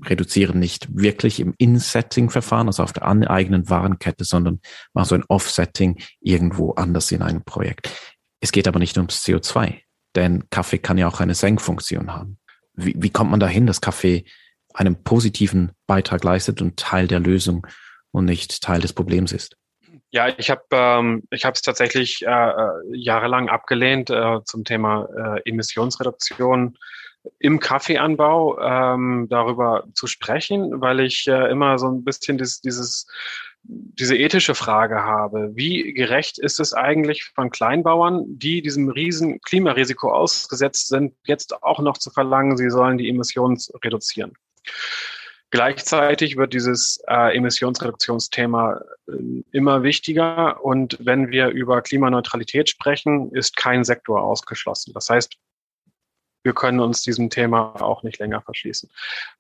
[0.06, 4.60] reduzieren nicht wirklich im In-Setting-Verfahren, also auf der eigenen Warenkette, sondern
[4.94, 7.90] machen so ein Offsetting irgendwo anders in einem Projekt.
[8.42, 9.80] Es geht aber nicht ums CO2,
[10.16, 12.38] denn Kaffee kann ja auch eine Senkfunktion haben.
[12.74, 14.26] Wie, wie kommt man dahin, dass Kaffee
[14.74, 17.66] einen positiven Beitrag leistet und Teil der Lösung
[18.12, 19.56] und nicht Teil des Problems ist?
[20.12, 26.78] Ja, ich habe ähm, es tatsächlich äh, äh, jahrelang abgelehnt äh, zum Thema äh, Emissionsreduktion
[27.40, 33.08] im Kaffeeanbau ähm, darüber zu sprechen, weil ich äh, immer so ein bisschen dieses, dieses
[33.66, 35.52] diese ethische Frage habe.
[35.54, 41.80] Wie gerecht ist es eigentlich von Kleinbauern, die diesem riesen Klimarisiko ausgesetzt sind, jetzt auch
[41.80, 44.34] noch zu verlangen, sie sollen die Emissionen reduzieren?
[45.50, 49.14] Gleichzeitig wird dieses äh, Emissionsreduktionsthema äh,
[49.52, 54.94] immer wichtiger und wenn wir über Klimaneutralität sprechen, ist kein Sektor ausgeschlossen.
[54.94, 55.38] Das heißt,
[56.44, 58.90] wir können uns diesem Thema auch nicht länger verschließen.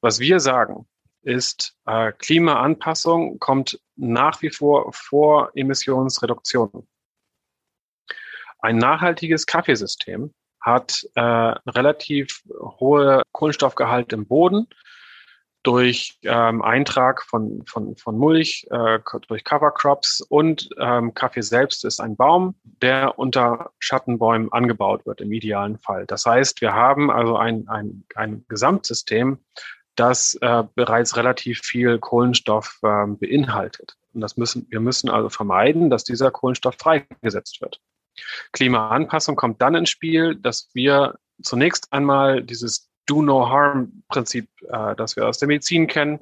[0.01, 0.87] Was wir sagen,
[1.21, 6.87] ist, äh, Klimaanpassung kommt nach wie vor vor Emissionsreduktion.
[8.59, 12.41] Ein nachhaltiges Kaffeesystem hat äh, relativ
[12.79, 14.67] hohe Kohlenstoffgehalt im Boden
[15.63, 21.85] durch ähm, Eintrag von, von, von Mulch, äh, durch Cover Crops und ähm, Kaffee selbst
[21.85, 26.05] ist ein Baum, der unter Schattenbäumen angebaut wird im idealen Fall.
[26.05, 29.39] Das heißt, wir haben also ein, ein, ein Gesamtsystem,
[29.95, 33.95] das äh, bereits relativ viel Kohlenstoff äh, beinhaltet.
[34.13, 37.79] Und das müssen, wir müssen also vermeiden, dass dieser Kohlenstoff freigesetzt wird.
[38.51, 45.37] Klimaanpassung kommt dann ins Spiel, dass wir zunächst einmal dieses Do-No-Harm-Prinzip, äh, das wir aus
[45.37, 46.19] der Medizin kennen,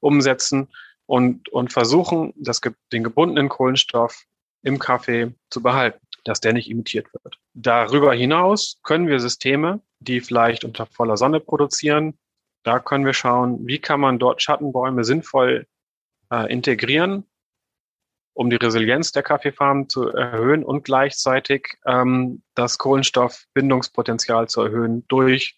[0.00, 0.68] umsetzen
[1.06, 2.60] und, und versuchen, das,
[2.92, 4.24] den gebundenen Kohlenstoff
[4.62, 7.38] im Kaffee zu behalten, dass der nicht imitiert wird.
[7.52, 12.18] Darüber hinaus können wir Systeme, die vielleicht unter voller Sonne produzieren,
[12.64, 15.66] da können wir schauen, wie kann man dort Schattenbäume sinnvoll
[16.32, 17.26] äh, integrieren,
[18.32, 25.56] um die Resilienz der Kaffeefarmen zu erhöhen und gleichzeitig ähm, das Kohlenstoffbindungspotenzial zu erhöhen durch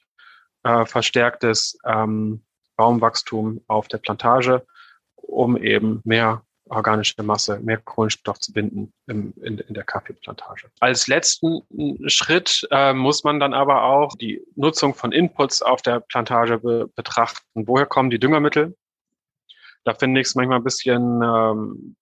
[0.67, 2.43] äh, verstärktes ähm,
[2.77, 4.67] Baumwachstum auf der Plantage,
[5.15, 10.69] um eben mehr organische Masse, mehr Kohlenstoff zu binden im, in, in der Kaffeeplantage.
[10.81, 11.63] Als letzten
[12.09, 16.91] Schritt äh, muss man dann aber auch die Nutzung von Inputs auf der Plantage be
[16.97, 17.69] betrachten.
[17.69, 18.77] Woher kommen die Düngermittel?
[19.85, 21.97] Da finde ich es manchmal ein bisschen, ähm,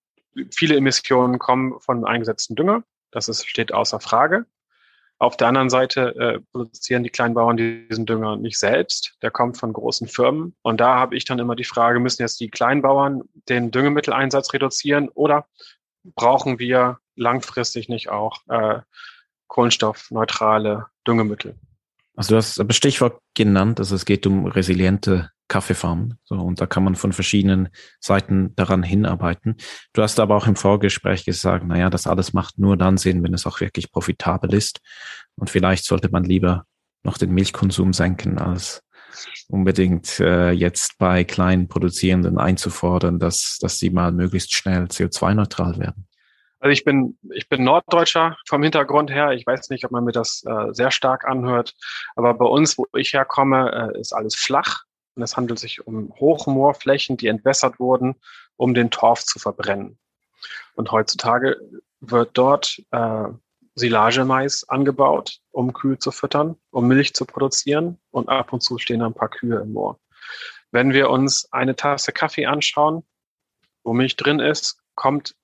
[0.51, 2.83] viele Emissionen kommen von eingesetzten Dünger.
[3.11, 4.47] Das ist, steht außer Frage.
[5.25, 9.17] Auf der anderen Seite äh, produzieren die Kleinbauern diesen Dünger nicht selbst.
[9.23, 10.55] Der kommt von großen Firmen.
[10.61, 15.09] Und da habe ich dann immer die Frage, müssen jetzt die Kleinbauern den Düngemitteleinsatz reduzieren
[15.09, 15.47] oder
[16.03, 18.81] brauchen wir langfristig nicht auch äh,
[19.47, 21.55] kohlenstoffneutrale Düngemittel?
[22.17, 26.19] Also du hast das Stichwort genannt, also es geht um resiliente Kaffeefarmen.
[26.25, 27.69] So, und da kann man von verschiedenen
[28.01, 29.57] Seiten daran hinarbeiten.
[29.93, 33.35] Du hast aber auch im Vorgespräch gesagt, naja, das alles macht nur dann Sinn, wenn
[33.35, 34.81] es auch wirklich profitabel ist.
[35.37, 36.65] Und vielleicht sollte man lieber
[37.03, 38.83] noch den Milchkonsum senken, als
[39.49, 46.07] unbedingt äh, jetzt bei kleinen Produzierenden einzufordern, dass, dass sie mal möglichst schnell CO2-neutral werden.
[46.65, 49.33] Also ich bin, ich bin Norddeutscher vom Hintergrund her.
[49.33, 51.75] Ich weiß nicht, ob man mir das äh, sehr stark anhört.
[52.17, 54.85] Aber bei uns, wo ich herkomme, äh, ist alles flach.
[55.15, 58.15] Und es handelt sich um Hochmoorflächen, die entwässert wurden,
[58.57, 59.99] um den Torf zu verbrennen.
[60.75, 61.59] Und heutzutage
[62.01, 63.27] wird dort äh,
[63.75, 68.01] Silagemais angebaut, um Kühe zu füttern, um Milch zu produzieren.
[68.11, 69.99] Und ab und zu stehen ein paar Kühe im Moor.
[70.71, 73.05] Wenn wir uns eine Tasse Kaffee anschauen,
[73.83, 75.35] wo Milch drin ist, kommt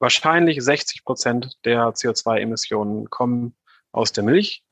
[0.00, 3.54] wahrscheinlich 60 Prozent der CO2-Emissionen kommen
[3.92, 4.64] aus der Milch.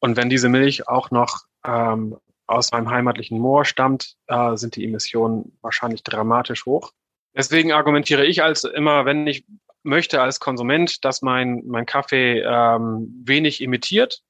[0.00, 4.84] Und wenn diese Milch auch noch ähm, aus meinem heimatlichen Moor stammt, äh, sind die
[4.84, 6.92] Emissionen wahrscheinlich dramatisch hoch.
[7.34, 9.44] Deswegen argumentiere ich als immer, wenn ich
[9.82, 14.22] möchte als Konsument, dass mein, mein Kaffee ähm, wenig emittiert,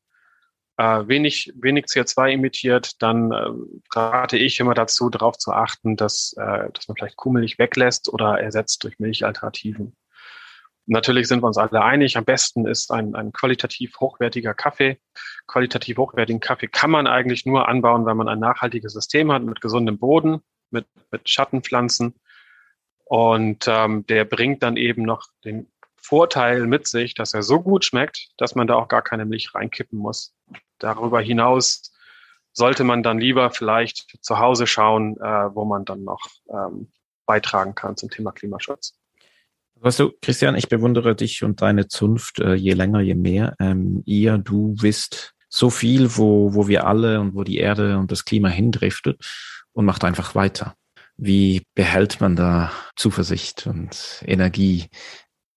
[0.77, 3.49] äh, wenig, wenig CO2 emittiert, dann äh,
[3.95, 8.41] rate ich immer dazu, darauf zu achten, dass, äh, dass man vielleicht Kuhmilch weglässt oder
[8.41, 9.97] ersetzt durch Milchalternativen.
[10.87, 14.99] Natürlich sind wir uns alle einig, am besten ist ein, ein qualitativ hochwertiger Kaffee.
[15.49, 19.61] Qualitativ hochwertigen Kaffee kann man eigentlich nur anbauen, wenn man ein nachhaltiges System hat mit
[19.61, 22.15] gesundem Boden, mit, mit Schattenpflanzen.
[23.05, 27.85] Und ähm, der bringt dann eben noch den Vorteil mit sich, dass er so gut
[27.85, 30.37] schmeckt, dass man da auch gar keine Milch reinkippen muss.
[30.79, 31.93] Darüber hinaus
[32.53, 36.93] sollte man dann lieber vielleicht zu Hause schauen, äh, wo man dann noch ähm,
[37.27, 38.97] beitragen kann zum Thema Klimaschutz.
[39.79, 43.55] Weißt du, Christian, ich bewundere dich und deine Zunft äh, je länger, je mehr.
[43.61, 48.11] Ähm, ihr, du wisst so viel, wo, wo wir alle und wo die Erde und
[48.11, 49.21] das Klima hindriftet
[49.73, 50.75] und macht einfach weiter.
[51.17, 54.89] Wie behält man da Zuversicht und Energie,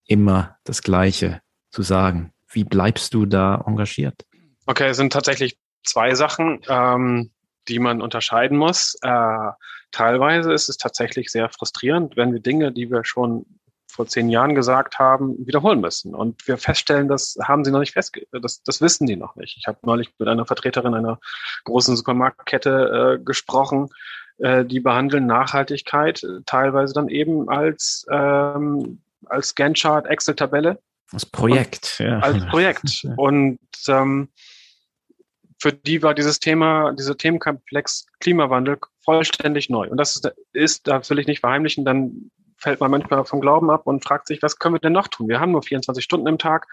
[0.05, 2.31] immer das Gleiche zu sagen?
[2.51, 4.25] Wie bleibst du da engagiert?
[4.65, 7.31] Okay, es sind tatsächlich zwei Sachen, ähm,
[7.67, 8.95] die man unterscheiden muss.
[9.01, 9.51] Äh,
[9.91, 13.45] teilweise ist es tatsächlich sehr frustrierend, wenn wir Dinge, die wir schon
[13.89, 16.13] vor zehn Jahren gesagt haben, wiederholen müssen.
[16.13, 19.57] Und wir feststellen, das haben sie noch nicht festge das, das wissen die noch nicht.
[19.57, 21.19] Ich habe neulich mit einer Vertreterin einer
[21.63, 23.89] großen Supermarktkette äh, gesprochen,
[24.37, 30.79] äh, die behandeln Nachhaltigkeit teilweise dann eben als, ähm, als Gantt-Chart, Excel-Tabelle.
[31.11, 32.19] Als Projekt, ja.
[32.19, 33.07] Als Projekt.
[33.17, 34.29] Und ähm,
[35.59, 39.89] für die war dieses Thema, dieser Themenkomplex Klimawandel vollständig neu.
[39.89, 43.69] Und das ist, ist, da will ich nicht verheimlichen, dann fällt man manchmal vom Glauben
[43.69, 45.27] ab und fragt sich, was können wir denn noch tun?
[45.27, 46.67] Wir haben nur 24 Stunden im Tag,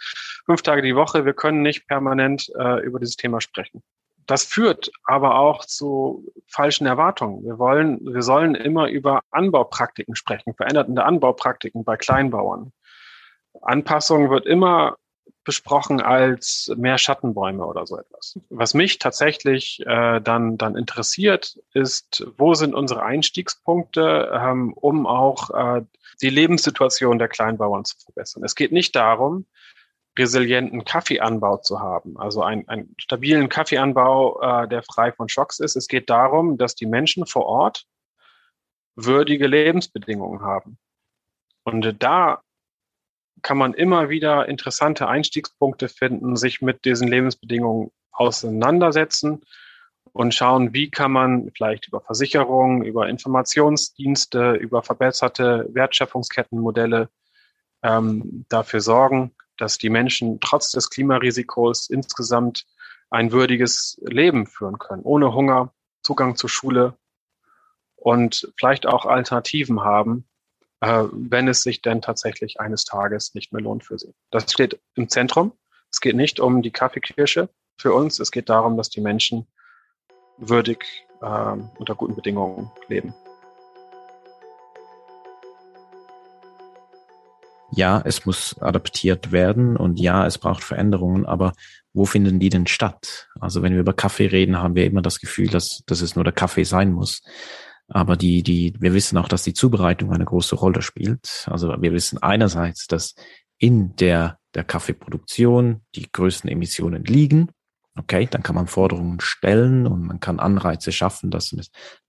[0.44, 3.83] fünf Tage die Woche, wir können nicht permanent äh, über dieses Thema sprechen.
[4.27, 7.44] Das führt aber auch zu falschen Erwartungen.
[7.44, 12.72] Wir wollen, wir sollen immer über Anbaupraktiken sprechen, veränderte Anbaupraktiken bei Kleinbauern.
[13.62, 14.96] Anpassung wird immer
[15.46, 18.38] besprochen als mehr Schattenbäume oder so etwas.
[18.50, 25.50] Was mich tatsächlich äh, dann, dann interessiert, ist, wo sind unsere Einstiegspunkte, ähm, um auch
[25.50, 25.82] äh,
[26.20, 28.42] die Lebenssituation der Kleinbauern zu verbessern.
[28.42, 29.46] Es geht nicht darum,
[30.18, 35.76] resilienten Kaffeeanbau zu haben, also ein, einen stabilen Kaffeeanbau, äh, der frei von Schocks ist.
[35.76, 37.87] Es geht darum, dass die Menschen vor Ort
[38.96, 40.78] würdige Lebensbedingungen haben.
[41.62, 42.42] Und da
[43.42, 49.42] kann man immer wieder interessante Einstiegspunkte finden, sich mit diesen Lebensbedingungen auseinandersetzen
[50.12, 57.11] und schauen, wie kann man vielleicht über Versicherungen, über Informationsdienste, über verbesserte Wertschöpfungskettenmodelle
[57.83, 62.66] ähm, dafür sorgen, dass die Menschen trotz des Klimarisikos insgesamt
[63.11, 65.72] ein würdiges Leben führen können, ohne Hunger,
[66.03, 66.96] Zugang zur Schule
[67.96, 70.27] und vielleicht auch Alternativen haben,
[70.81, 74.15] äh, wenn es sich denn tatsächlich eines Tages nicht mehr lohnt für sie.
[74.31, 75.53] Das steht im Zentrum.
[75.91, 78.19] Es geht nicht um die Kaffeekirsche für uns.
[78.19, 79.47] Es geht darum, dass die Menschen
[80.37, 83.15] würdig äh, unter guten Bedingungen leben.
[87.73, 91.53] Ja, es muss adaptiert werden und ja, es braucht Veränderungen, aber
[91.93, 93.29] wo finden die denn statt?
[93.41, 96.25] Also wenn wir über Kaffee reden, haben wir immer das Gefühl, dass, dass es nur
[96.25, 97.23] der Kaffee sein muss.
[97.88, 101.46] Aber die, die, wir wissen auch, dass die Zubereitung eine große Rolle spielt.
[101.46, 103.14] Also wir wissen einerseits, dass
[103.59, 107.51] in der, der Kaffeeproduktion die größten Emissionen liegen.
[107.99, 111.57] Okay, dann kann man Forderungen stellen und man kann Anreize schaffen, dass,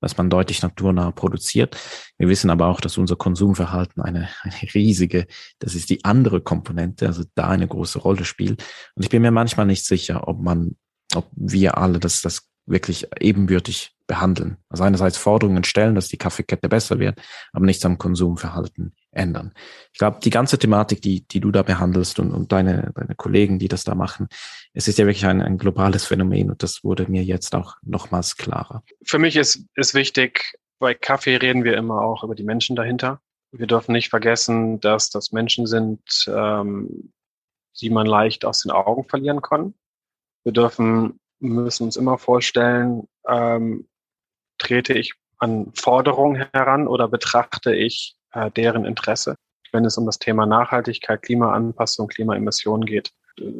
[0.02, 1.78] dass man deutlich naturnah produziert.
[2.18, 5.28] Wir wissen aber auch, dass unser Konsumverhalten eine, eine riesige,
[5.60, 8.62] das ist die andere Komponente, also da eine große Rolle spielt.
[8.96, 10.76] Und ich bin mir manchmal nicht sicher, ob man,
[11.16, 14.58] ob wir alle das, das wirklich ebenbürtig behandeln.
[14.70, 17.20] Also einerseits Forderungen stellen, dass die Kaffeekette besser wird,
[17.52, 19.54] aber nichts am Konsumverhalten ändern.
[19.92, 23.60] Ich glaube, die ganze Thematik, die, die du da behandelst und, und deine, deine Kollegen,
[23.60, 24.28] die das da machen,
[24.74, 28.38] es ist ja wirklich ein, ein globales Phänomen und das wurde mir jetzt auch nochmals
[28.38, 28.84] klarer.
[29.04, 33.20] Für mich ist, ist wichtig, bei Kaffee reden wir immer auch über die Menschen dahinter.
[33.52, 37.12] Wir dürfen nicht vergessen, dass das Menschen sind, ähm,
[37.80, 39.74] die man leicht aus den Augen verlieren kann.
[40.44, 43.88] Wir dürfen müssen uns immer vorstellen, ähm,
[44.58, 49.36] trete ich an Forderungen heran oder betrachte ich äh, deren Interesse,
[49.72, 53.12] wenn es um das Thema Nachhaltigkeit, Klimaanpassung, Klimaemissionen geht.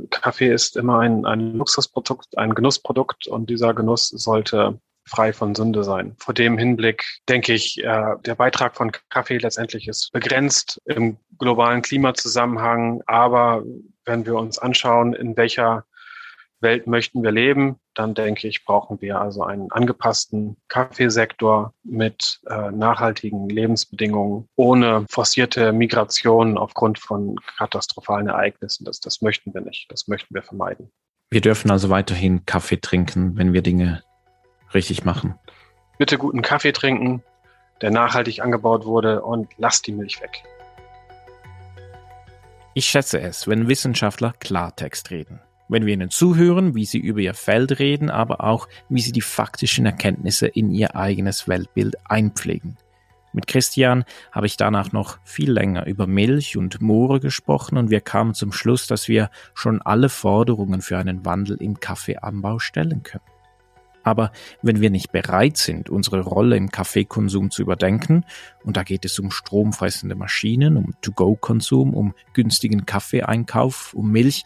[0.10, 5.84] Kaffee ist immer ein, ein Luxusprodukt, ein Genussprodukt und dieser Genuss sollte frei von Sünde
[5.84, 6.16] sein.
[6.18, 11.82] Vor dem Hinblick denke ich, äh, der Beitrag von Kaffee letztendlich ist begrenzt im globalen
[11.82, 13.02] Klimazusammenhang.
[13.06, 13.64] Aber
[14.06, 15.86] wenn wir uns anschauen, in welcher
[16.60, 22.72] Welt möchten wir leben, dann denke ich, brauchen wir also einen angepassten Kaffeesektor mit äh,
[22.72, 28.86] nachhaltigen Lebensbedingungen, ohne forcierte Migration aufgrund von katastrophalen Ereignissen.
[28.86, 29.86] Das, das möchten wir nicht.
[29.90, 30.92] Das möchten wir vermeiden.
[31.30, 34.04] Wir dürfen also weiterhin Kaffee trinken, wenn wir Dinge
[34.74, 35.36] richtig machen.
[35.98, 37.24] Bitte guten Kaffee trinken,
[37.82, 40.44] der nachhaltig angebaut wurde und lasst die Milch weg.
[42.74, 47.34] Ich schätze es, wenn Wissenschaftler Klartext reden wenn wir ihnen zuhören, wie sie über ihr
[47.34, 52.78] Feld reden, aber auch wie sie die faktischen Erkenntnisse in ihr eigenes Weltbild einpflegen.
[53.34, 58.02] Mit Christian habe ich danach noch viel länger über Milch und Moore gesprochen und wir
[58.02, 63.24] kamen zum Schluss, dass wir schon alle Forderungen für einen Wandel im Kaffeeanbau stellen können.
[64.08, 68.24] Aber wenn wir nicht bereit sind, unsere Rolle im Kaffeekonsum zu überdenken,
[68.64, 74.46] und da geht es um stromfressende Maschinen, um To-Go-Konsum, um günstigen Kaffeeeinkauf, um Milch,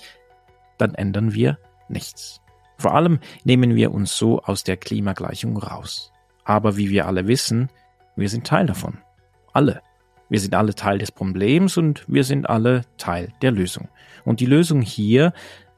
[0.82, 1.58] dann ändern wir
[1.88, 2.42] nichts.
[2.78, 6.12] Vor allem nehmen wir uns so aus der Klimagleichung raus.
[6.44, 7.70] Aber wie wir alle wissen,
[8.16, 8.98] wir sind Teil davon.
[9.54, 9.82] Alle.
[10.30, 13.90] Wir sind alle Teil des Problems und wir sind alle Teil der Lösung.
[14.24, 15.34] Und die Lösung hier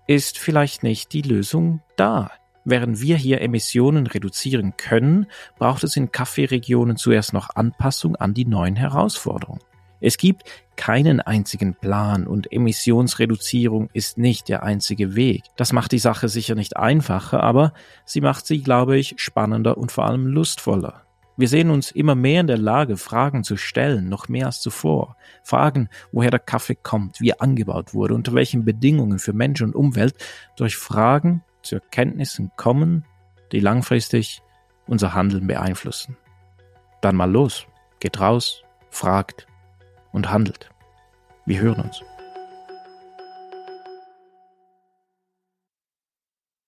[0.08, 2.32] ist vielleicht nicht die Lösung da.
[2.66, 5.26] Während wir hier Emissionen reduzieren können,
[5.58, 9.62] braucht es in Kaffeeregionen zuerst noch Anpassung an die neuen Herausforderungen.
[10.06, 10.43] Es gibt
[10.76, 15.43] keinen einzigen Plan und Emissionsreduzierung ist nicht der einzige Weg.
[15.56, 17.72] Das macht die Sache sicher nicht einfacher, aber
[18.04, 21.04] sie macht sie, glaube ich, spannender und vor allem lustvoller.
[21.38, 25.16] Wir sehen uns immer mehr in der Lage, Fragen zu stellen, noch mehr als zuvor.
[25.41, 29.74] Fragen, woher der Kaffee kommt, wie er angebaut wurde, unter welchen Bedingungen für Mensch und
[29.74, 30.16] Umwelt,
[30.58, 33.06] durch Fragen zu Erkenntnissen kommen,
[33.54, 34.41] die langfristig
[34.86, 36.18] unser Handeln beeinflussen.
[36.99, 37.68] Dann mal los,
[38.01, 39.47] geht raus, fragt,
[40.14, 40.70] und handelt.
[41.45, 42.01] Wir hören uns.